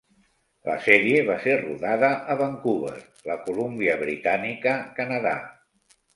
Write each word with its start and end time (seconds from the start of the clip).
La 0.69 0.77
sèrie 0.85 1.19
va 1.27 1.35
ser 1.43 1.57
rodada 1.59 2.09
a 2.31 2.39
Vancouver, 2.39 2.95
la 3.33 3.37
Columbia 3.45 4.01
Britànica, 4.01 4.75
Canadà. 4.99 5.37